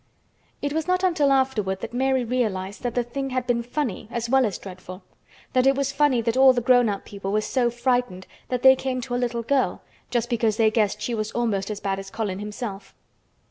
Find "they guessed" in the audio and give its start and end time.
10.57-11.03